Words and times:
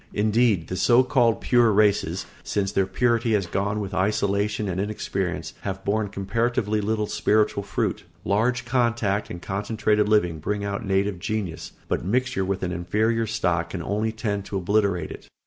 Indeed 0.15 0.67
the 0.67 0.75
so 0.77 1.03
called 1.03 1.41
pure 1.41 1.71
races, 1.71 2.25
since 2.43 2.71
their 2.71 2.87
purity 2.87 3.33
has 3.33 3.45
gone 3.45 3.79
with 3.79 3.93
isolation 3.93 4.67
and 4.67 4.81
inexperience, 4.81 5.53
have 5.61 5.85
borne 5.85 6.07
comparatively 6.07 6.81
little 6.81 7.05
spiritual 7.05 7.61
fruit. 7.61 8.03
Large 8.25 8.65
contact 8.65 9.29
and 9.29 9.39
concentrated 9.39 10.09
living 10.09 10.39
bring 10.39 10.65
out 10.65 10.83
native 10.83 11.19
genius, 11.19 11.73
but 11.87 12.03
mixture 12.03 12.43
with 12.43 12.63
an 12.63 12.71
inferior 12.71 13.27
stock 13.27 13.69
can 13.69 13.83
only 13.83 14.11
tend 14.11 14.43
to 14.45 14.57
obliterate 14.57 15.11
it. 15.11 15.27